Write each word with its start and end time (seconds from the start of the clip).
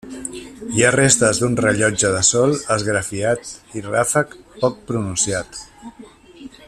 Hi 0.77 0.85
ha 0.85 0.93
restes 0.95 1.41
d'un 1.41 1.57
rellotge 1.59 2.11
de 2.15 2.23
sol 2.29 2.55
esgrafiat 2.77 3.53
i 3.81 3.85
ràfec 3.91 4.35
poc 4.65 4.81
pronunciat. 4.91 5.63